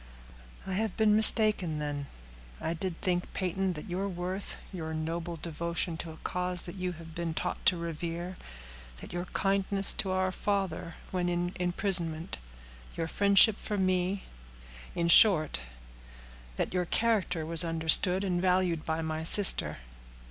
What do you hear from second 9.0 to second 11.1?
your kindness to our father